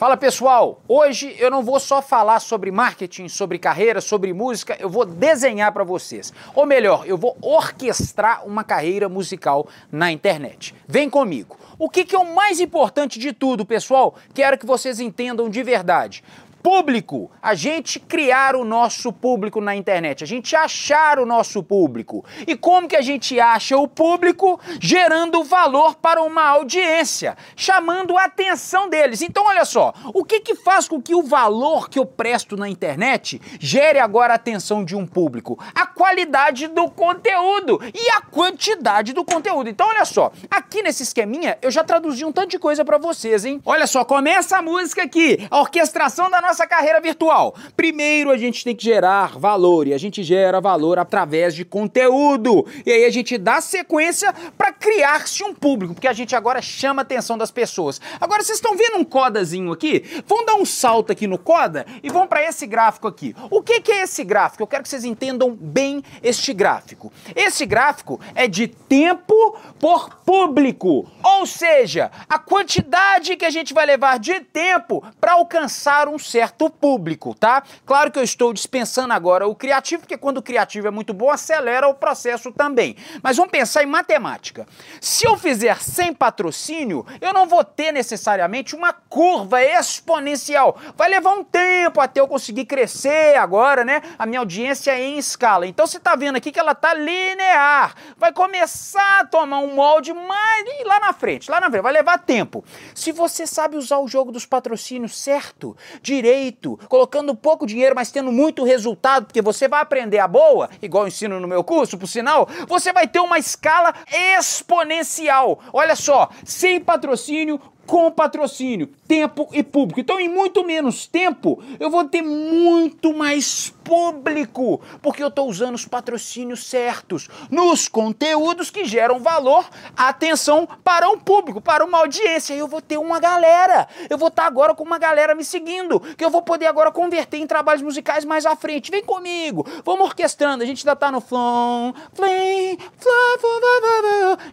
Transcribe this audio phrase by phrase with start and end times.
[0.00, 4.88] Fala pessoal, hoje eu não vou só falar sobre marketing, sobre carreira, sobre música, eu
[4.88, 6.32] vou desenhar para vocês.
[6.54, 10.74] Ou melhor, eu vou orquestrar uma carreira musical na internet.
[10.88, 11.58] Vem comigo.
[11.78, 14.14] O que, que é o mais importante de tudo, pessoal?
[14.32, 16.24] Quero que vocês entendam de verdade
[16.62, 22.24] público, a gente criar o nosso público na internet, a gente achar o nosso público.
[22.46, 24.60] E como que a gente acha o público?
[24.80, 29.22] Gerando valor para uma audiência, chamando a atenção deles.
[29.22, 32.68] Então, olha só, o que que faz com que o valor que eu presto na
[32.68, 35.58] internet gere agora a atenção de um público?
[35.74, 39.68] A qualidade do conteúdo e a quantidade do conteúdo.
[39.68, 43.44] Então, olha só, aqui nesse esqueminha eu já traduzi um tanto de coisa para vocês,
[43.44, 43.60] hein?
[43.64, 47.54] Olha só, começa a música aqui, a orquestração da nossa nossa carreira virtual?
[47.76, 52.66] Primeiro a gente tem que gerar valor e a gente gera valor através de conteúdo.
[52.84, 57.02] E aí a gente dá sequência para criar-se um público, porque a gente agora chama
[57.02, 58.00] a atenção das pessoas.
[58.20, 60.22] Agora vocês estão vendo um codazinho aqui?
[60.26, 63.32] Vamos dar um salto aqui no coda e vamos para esse gráfico aqui.
[63.48, 64.64] O que, que é esse gráfico?
[64.64, 67.12] Eu quero que vocês entendam bem este gráfico.
[67.36, 73.86] Esse gráfico é de tempo por público, ou seja, a quantidade que a gente vai
[73.86, 77.62] levar de tempo para alcançar um certo certo público, tá?
[77.84, 81.28] Claro que eu estou dispensando agora o criativo, porque quando o criativo é muito bom,
[81.30, 82.96] acelera o processo também.
[83.22, 84.66] Mas vamos pensar em matemática.
[85.02, 90.78] Se eu fizer sem patrocínio, eu não vou ter necessariamente uma curva exponencial.
[90.96, 94.00] Vai levar um tempo até eu conseguir crescer agora, né?
[94.18, 95.66] A minha audiência é em escala.
[95.66, 97.94] Então você tá vendo aqui que ela tá linear.
[98.16, 101.82] Vai começar a tomar um molde mais lá na frente, lá na frente.
[101.82, 102.64] Vai levar tempo.
[102.94, 108.12] Se você sabe usar o jogo dos patrocínios certo, direito, jeito, colocando pouco dinheiro, mas
[108.12, 111.98] tendo muito resultado, porque você vai aprender a boa, igual eu ensino no meu curso,
[111.98, 113.92] por sinal, você vai ter uma escala
[114.38, 115.58] exponencial.
[115.72, 117.60] Olha só, sem patrocínio,
[117.90, 119.98] com patrocínio, tempo e público.
[119.98, 125.74] Então, em muito menos tempo, eu vou ter muito mais público, porque eu estou usando
[125.74, 132.54] os patrocínios certos nos conteúdos que geram valor, atenção para um público, para uma audiência.
[132.54, 133.88] Eu vou ter uma galera.
[134.08, 136.92] Eu vou estar tá agora com uma galera me seguindo, que eu vou poder agora
[136.92, 138.92] converter em trabalhos musicais mais à frente.
[138.92, 140.62] Vem comigo, vamos orquestrando.
[140.62, 142.78] A gente ainda tá no flom, flame,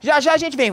[0.02, 0.72] já já a gente vem,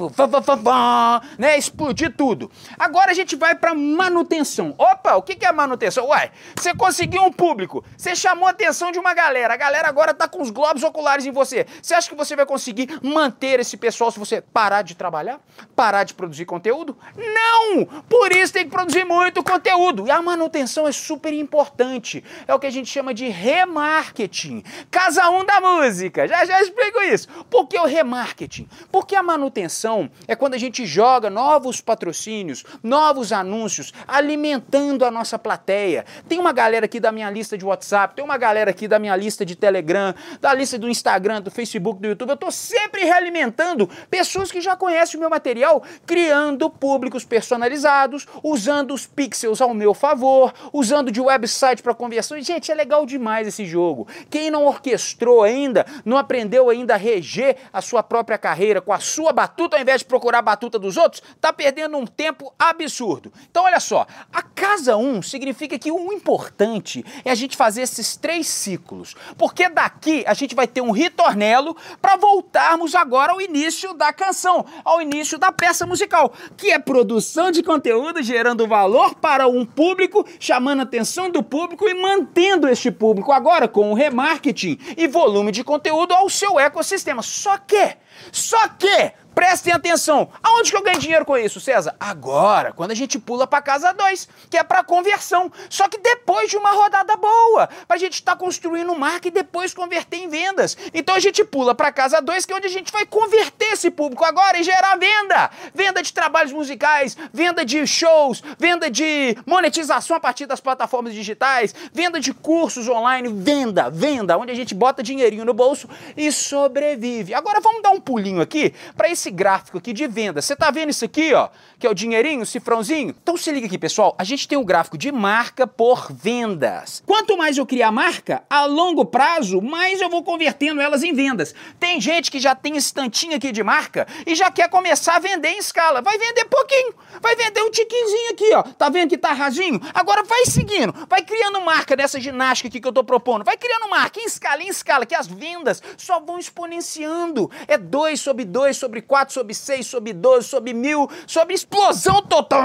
[1.39, 2.51] né, explodir tudo.
[2.79, 4.75] Agora a gente vai para manutenção.
[4.79, 6.07] Opa, o que é manutenção?
[6.07, 10.15] Uai, você conseguiu um público, você chamou a atenção de uma galera, a galera agora
[10.15, 11.67] tá com os globos oculares em você.
[11.83, 15.41] Você acha que você vai conseguir manter esse pessoal se você parar de trabalhar?
[15.75, 16.97] Parar de produzir conteúdo?
[17.17, 17.85] Não!
[18.09, 20.07] Por isso tem que produzir muito conteúdo.
[20.07, 22.23] E a manutenção é super importante.
[22.47, 24.63] É o que a gente chama de remarketing.
[24.91, 26.27] Casa 1 um da música.
[26.29, 27.29] Já já explico isso.
[27.51, 28.69] Por que o remarketing?
[28.91, 35.11] Porque a manutenção é quando a gente joga novos patrocínios patrocínios, novos anúncios, alimentando a
[35.11, 36.05] nossa plateia.
[36.29, 39.17] Tem uma galera aqui da minha lista de WhatsApp, tem uma galera aqui da minha
[39.17, 42.31] lista de Telegram, da lista do Instagram, do Facebook, do YouTube.
[42.31, 48.93] Eu estou sempre realimentando pessoas que já conhecem o meu material, criando públicos personalizados, usando
[48.93, 52.41] os pixels ao meu favor, usando de website para conversão.
[52.41, 54.07] Gente, é legal demais esse jogo.
[54.29, 58.99] Quem não orquestrou ainda, não aprendeu ainda a reger a sua própria carreira com a
[58.99, 62.53] sua batuta ao invés de procurar a batuta dos outros, tá perdendo um tempo tempo
[62.59, 63.33] absurdo.
[63.49, 68.17] Então, olha só, a casa 1 significa que o importante é a gente fazer esses
[68.17, 73.95] três ciclos, porque daqui a gente vai ter um ritornelo para voltarmos agora ao início
[73.95, 79.47] da canção, ao início da peça musical, que é produção de conteúdo gerando valor para
[79.47, 84.79] um público, chamando a atenção do público e mantendo este público agora com o remarketing
[84.97, 87.23] e volume de conteúdo ao seu ecossistema.
[87.23, 87.97] Só que,
[88.33, 90.29] só que Prestem atenção.
[90.43, 91.97] Aonde que eu ganho dinheiro com isso, César?
[91.99, 95.51] Agora, quando a gente pula para casa 2, que é para conversão.
[95.69, 99.31] Só que depois de uma rodada boa, para a gente estar tá construindo marca e
[99.31, 100.77] depois converter em vendas.
[100.93, 103.91] Então a gente pula para casa 2, que é onde a gente vai converter esse
[103.91, 105.51] público agora e gerar venda.
[105.75, 111.75] Venda de trabalhos musicais, venda de shows, venda de monetização a partir das plataformas digitais,
[111.93, 117.35] venda de cursos online, venda, venda, onde a gente bota dinheirinho no bolso e sobrevive.
[117.35, 120.43] Agora vamos dar um pulinho aqui para esse esse gráfico aqui de venda.
[120.43, 121.49] Você tá vendo isso aqui, ó?
[121.79, 123.15] Que é o dinheirinho, o cifrãozinho?
[123.23, 124.15] Então se liga aqui, pessoal.
[124.19, 127.03] A gente tem um gráfico de marca por vendas.
[127.07, 131.55] Quanto mais eu criar marca, a longo prazo, mais eu vou convertendo elas em vendas.
[131.81, 135.19] Tem gente que já tem esse tantinho aqui de marca e já quer começar a
[135.19, 136.03] vender em escala.
[136.03, 136.95] Vai vender pouquinho.
[137.23, 138.63] Vai vender um tiquinzinho aqui, ó.
[138.63, 139.81] Tá vendo que tá rasinho?
[139.95, 140.95] Agora vai seguindo.
[141.09, 143.45] Vai criando marca nessa ginástica aqui que eu tô propondo.
[143.45, 147.51] Vai criando marca em escala, em escala, que as vendas só vão exponenciando.
[147.67, 152.21] É 2 sobre 2 sobre 4 4 sobre 6, sobre 12, sobre 1000, sobre explosão
[152.23, 152.65] total.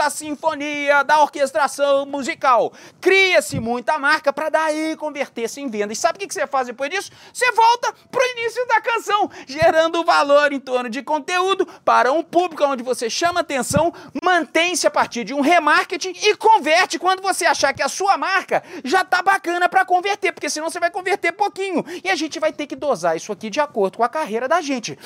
[0.00, 2.72] da sinfonia, da orquestração musical.
[3.00, 5.92] Cria-se muita marca para daí converter-se em venda.
[5.92, 7.12] E sabe o que você faz depois disso?
[7.32, 12.64] Você volta pro início da canção, gerando valor em torno de conteúdo para um público
[12.64, 13.92] onde você chama atenção,
[14.30, 18.62] mantém-se a partir de um remarketing e converte quando você achar que a sua marca
[18.84, 21.84] já tá bacana para converter, porque senão você vai converter pouquinho.
[22.04, 24.60] E a gente vai ter que dosar isso aqui de acordo com a carreira da
[24.60, 24.96] gente.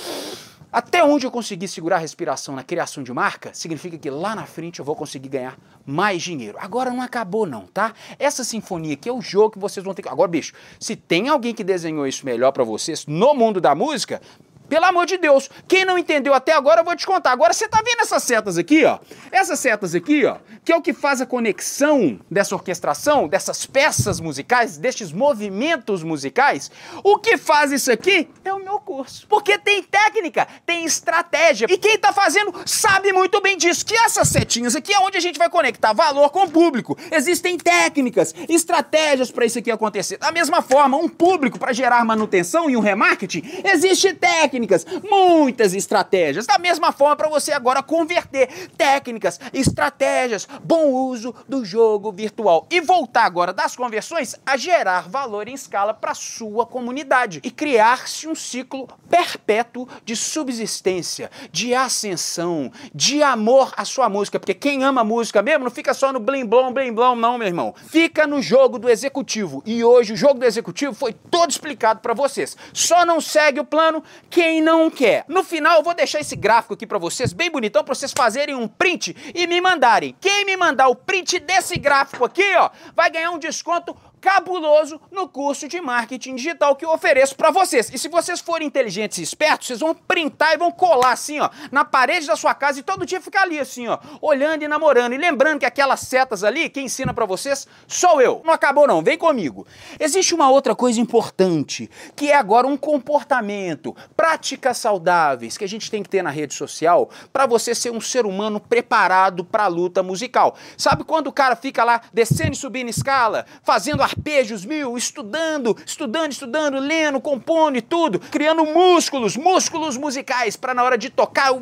[0.70, 4.44] Até onde eu conseguir segurar a respiração na criação de marca, significa que lá na
[4.44, 5.56] frente eu vou conseguir ganhar
[5.86, 6.58] mais dinheiro.
[6.60, 7.94] Agora não acabou não, tá?
[8.18, 10.08] Essa sinfonia aqui é o jogo que vocês vão ter que...
[10.08, 14.20] Agora, bicho, se tem alguém que desenhou isso melhor para vocês no mundo da música,
[14.68, 17.32] pelo amor de Deus, quem não entendeu até agora, eu vou te contar.
[17.32, 18.98] Agora você tá vendo essas setas aqui, ó?
[19.30, 24.20] Essas setas aqui, ó, que é o que faz a conexão dessa orquestração, dessas peças
[24.20, 26.70] musicais, destes movimentos musicais.
[27.02, 29.26] O que faz isso aqui é o meu curso.
[29.28, 31.66] Porque tem técnica, tem estratégia.
[31.70, 33.84] E quem tá fazendo sabe muito bem disso.
[33.84, 36.96] Que essas setinhas aqui é onde a gente vai conectar valor com o público.
[37.10, 40.16] Existem técnicas, estratégias para isso aqui acontecer.
[40.16, 45.74] Da mesma forma, um público para gerar manutenção e um remarketing, existe técnica técnicas, muitas
[45.74, 46.46] estratégias.
[46.46, 52.80] Da mesma forma, para você agora converter técnicas, estratégias, bom uso do jogo virtual e
[52.80, 58.34] voltar agora das conversões a gerar valor em escala para sua comunidade e criar-se um
[58.34, 65.42] ciclo perpétuo de subsistência, de ascensão, de amor à sua música, porque quem ama música
[65.42, 67.74] mesmo não fica só no blim blom, blim blom, não, meu irmão.
[67.88, 69.62] Fica no jogo do executivo.
[69.66, 72.56] E hoje o jogo do executivo foi todo explicado para vocês.
[72.72, 75.24] Só não segue o plano quem quem não quer.
[75.26, 78.54] No final eu vou deixar esse gráfico aqui para vocês, bem bonitão, para vocês fazerem
[78.54, 80.14] um print e me mandarem.
[80.20, 85.28] Quem me mandar o print desse gráfico aqui, ó, vai ganhar um desconto cabuloso no
[85.28, 87.90] curso de marketing digital que eu ofereço para vocês.
[87.92, 91.50] E se vocês forem inteligentes e espertos, vocês vão printar e vão colar assim, ó,
[91.70, 95.12] na parede da sua casa e todo dia ficar ali assim, ó, olhando e namorando.
[95.12, 98.40] E lembrando que aquelas setas ali, quem ensina para vocês sou eu.
[98.46, 99.66] Não acabou não, vem comigo.
[100.00, 105.90] Existe uma outra coisa importante, que é agora um comportamento, práticas saudáveis que a gente
[105.90, 109.68] tem que ter na rede social para você ser um ser humano preparado para a
[109.68, 110.56] luta musical.
[110.78, 115.76] Sabe quando o cara fica lá descendo e subindo escala, fazendo a arpejos mil, estudando,
[115.84, 121.52] estudando, estudando, lendo, compondo e tudo, criando músculos, músculos musicais para na hora de tocar
[121.52, 121.60] o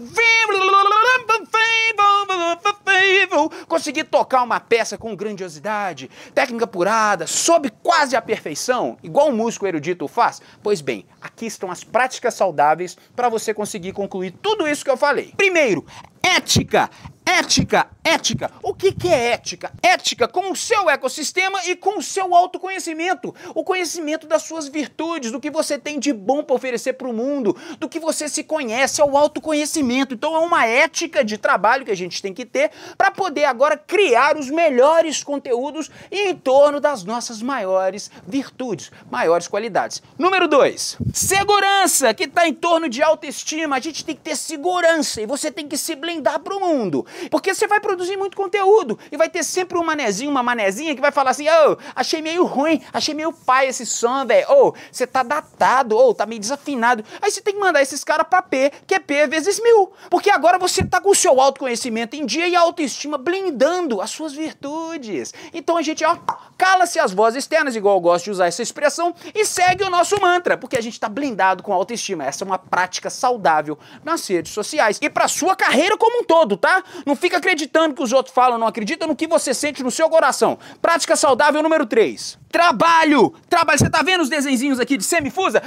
[3.66, 9.66] conseguir tocar uma peça com grandiosidade, técnica apurada, sob quase a perfeição, igual um músico
[9.66, 10.40] erudito faz?
[10.62, 14.96] Pois bem, aqui estão as práticas saudáveis para você conseguir concluir tudo isso que eu
[14.96, 15.32] falei.
[15.36, 15.84] Primeiro,
[16.22, 16.88] ética.
[17.24, 18.50] Ética, ética.
[18.62, 19.72] O que, que é ética?
[19.80, 23.32] Ética com o seu ecossistema e com o seu autoconhecimento.
[23.54, 27.12] O conhecimento das suas virtudes, do que você tem de bom para oferecer para o
[27.12, 30.14] mundo, do que você se conhece, é o autoconhecimento.
[30.14, 33.76] Então é uma ética de trabalho que a gente tem que ter para poder agora
[33.76, 40.02] criar os melhores conteúdos em torno das nossas maiores virtudes, maiores qualidades.
[40.18, 43.76] Número dois, segurança, que está em torno de autoestima.
[43.76, 47.06] A gente tem que ter segurança e você tem que se blindar para o mundo.
[47.30, 51.00] Porque você vai produzir muito conteúdo e vai ter sempre um manezinho, uma manezinha que
[51.00, 54.46] vai falar assim: ô, oh, achei meio ruim, achei meio pai esse som, velho.
[54.50, 57.04] Ô, oh, você tá datado, ou oh, tá meio desafinado.
[57.20, 59.92] Aí você tem que mandar esses caras pra P, que é P vezes mil.
[60.10, 64.10] Porque agora você tá com o seu autoconhecimento em dia e a autoestima blindando as
[64.10, 65.32] suas virtudes.
[65.52, 66.16] Então a gente, ó,
[66.56, 70.20] cala-se as vozes externas, igual eu gosto de usar essa expressão, e segue o nosso
[70.20, 72.24] mantra, porque a gente tá blindado com a autoestima.
[72.24, 74.98] Essa é uma prática saudável nas redes sociais.
[75.00, 76.82] E pra sua carreira como um todo, tá?
[77.04, 80.08] Não fica acreditando que os outros falam, não acredita no que você sente no seu
[80.08, 80.58] coração.
[80.80, 82.38] Prática saudável número 3.
[82.50, 83.34] Trabalho!
[83.48, 83.78] Trabalho.
[83.78, 85.62] Você tá vendo os desenhinhos aqui de semifusa?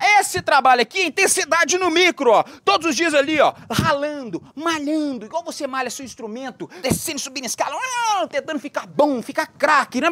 [0.00, 2.44] Esse trabalho aqui, intensidade no micro, ó.
[2.64, 7.74] Todos os dias ali, ó, ralando, malhando, igual você malha seu instrumento, descendo, subindo escala,
[8.30, 10.08] tentando ficar bom, ficar craque, né?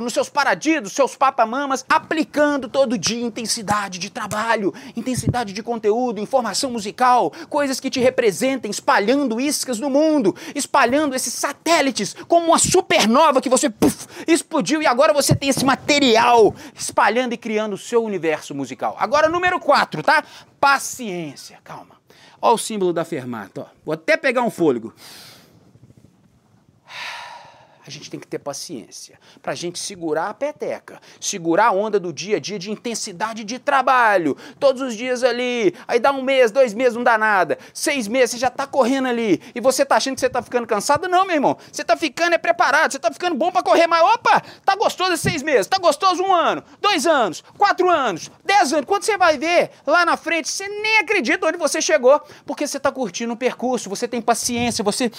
[0.00, 6.70] Nos seus paradidos, seus papamamas, aplicando todo dia intensidade de trabalho, intensidade de conteúdo, informação
[6.70, 13.40] musical, coisas que te representem, espalhando iscas no mundo, espalhando esses satélites como uma supernova
[13.40, 18.04] que você puff, explodiu e agora você tem esse material espalhando e criando o seu
[18.04, 18.96] universo musical.
[18.98, 20.22] Agora Agora, número 4, tá?
[20.60, 21.58] Paciência.
[21.64, 21.96] Calma.
[22.40, 23.62] Olha o símbolo da fermata.
[23.62, 23.66] Ó.
[23.84, 24.94] Vou até pegar um fôlego.
[27.88, 31.98] A gente tem que ter paciência para a gente segurar a peteca, segurar a onda
[31.98, 36.20] do dia a dia de intensidade de trabalho, todos os dias ali, aí dá um
[36.20, 39.86] mês, dois meses, não dá nada, seis meses, você já tá correndo ali, e você
[39.86, 41.08] tá achando que você tá ficando cansado?
[41.08, 44.04] Não, meu irmão, você tá ficando é preparado, você tá ficando bom para correr mais,
[44.04, 48.84] opa, tá gostoso seis meses, tá gostoso um ano, dois anos, quatro anos, dez anos,
[48.84, 52.78] quando você vai ver lá na frente, você nem acredita onde você chegou, porque você
[52.78, 55.10] tá curtindo o percurso, você tem paciência, você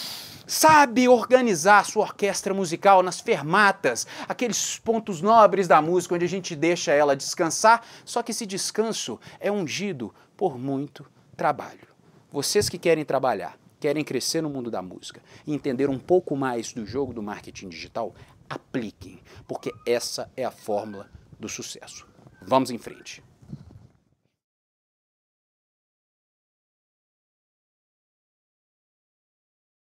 [0.50, 6.56] sabe organizar sua orquestra musical nas fermatas, aqueles pontos nobres da música onde a gente
[6.56, 11.06] deixa ela descansar, só que esse descanso é ungido por muito
[11.38, 11.88] trabalho.
[12.32, 16.74] Vocês que querem trabalhar, querem crescer no mundo da música e entender um pouco mais
[16.74, 18.15] do jogo do marketing digital,
[18.50, 21.08] apliquem, porque essa é a fórmula
[21.39, 22.08] do sucesso.
[22.41, 23.28] Vamos em frente.